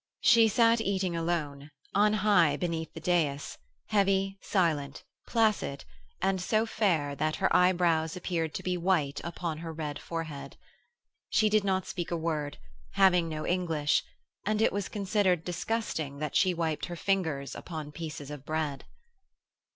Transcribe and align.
She 0.21 0.47
sat 0.47 0.81
eating 0.81 1.15
alone, 1.15 1.69
on 1.93 2.13
high 2.25 2.57
beneath 2.57 2.91
the 2.95 2.99
dais, 2.99 3.59
heavy, 3.89 4.39
silent, 4.41 5.03
placid 5.27 5.85
and 6.19 6.41
so 6.41 6.65
fair 6.65 7.13
that 7.13 7.35
her 7.35 7.55
eyebrows 7.55 8.15
appeared 8.17 8.55
to 8.55 8.63
be 8.63 8.77
white 8.77 9.21
upon 9.23 9.59
her 9.59 9.71
red 9.71 9.99
forehead. 9.99 10.57
She 11.29 11.49
did 11.49 11.63
not 11.63 11.85
speak 11.85 12.09
a 12.09 12.17
word, 12.17 12.57
having 12.93 13.29
no 13.29 13.45
English, 13.45 14.03
and 14.43 14.59
it 14.59 14.73
was 14.73 14.89
considered 14.89 15.43
disgusting 15.43 16.17
that 16.17 16.35
she 16.35 16.51
wiped 16.51 16.85
her 16.87 16.95
fingers 16.95 17.53
upon 17.53 17.91
pieces 17.91 18.31
of 18.31 18.43
bread. 18.43 18.85